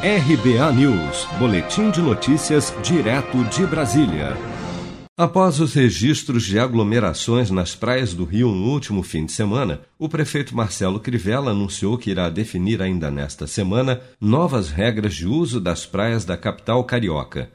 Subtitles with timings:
[0.00, 4.36] RBA News, Boletim de Notícias, direto de Brasília.
[5.16, 10.08] Após os registros de aglomerações nas praias do Rio no último fim de semana, o
[10.08, 15.84] prefeito Marcelo Crivella anunciou que irá definir ainda nesta semana novas regras de uso das
[15.84, 17.50] praias da capital carioca.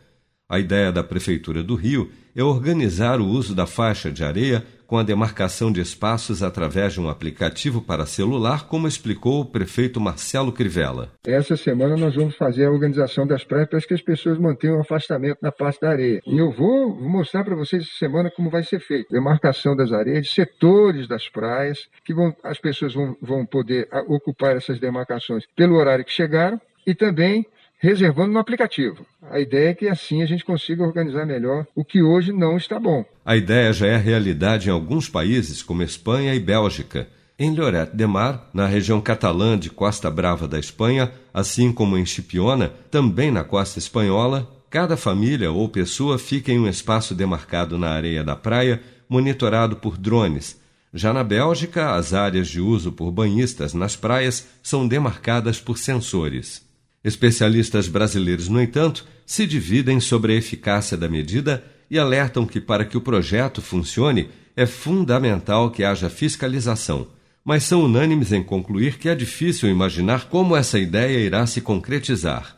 [0.49, 4.99] A ideia da Prefeitura do Rio é organizar o uso da faixa de areia com
[4.99, 10.51] a demarcação de espaços através de um aplicativo para celular, como explicou o prefeito Marcelo
[10.51, 11.09] Crivella.
[11.25, 14.81] Essa semana nós vamos fazer a organização das praias para que as pessoas mantenham o
[14.81, 16.21] afastamento na parte da areia.
[16.27, 19.09] E eu vou mostrar para vocês essa semana como vai ser feito.
[19.09, 24.79] Demarcação das areias, setores das praias, que vão, as pessoas vão, vão poder ocupar essas
[24.79, 27.47] demarcações pelo horário que chegaram e também
[27.83, 29.05] reservando no aplicativo.
[29.29, 32.79] A ideia é que assim a gente consiga organizar melhor o que hoje não está
[32.79, 33.03] bom.
[33.25, 37.09] A ideia já é realidade em alguns países, como Espanha e Bélgica.
[37.37, 42.05] Em Lloret de Mar, na região catalã de Costa Brava da Espanha, assim como em
[42.05, 47.89] Chipiona, também na costa espanhola, cada família ou pessoa fica em um espaço demarcado na
[47.89, 50.57] areia da praia, monitorado por drones.
[50.93, 56.63] Já na Bélgica, as áreas de uso por banhistas nas praias são demarcadas por sensores.
[57.03, 62.85] Especialistas brasileiros, no entanto, se dividem sobre a eficácia da medida e alertam que, para
[62.85, 67.07] que o projeto funcione, é fundamental que haja fiscalização
[67.43, 72.57] mas são unânimes em concluir que é difícil imaginar como essa ideia irá se concretizar.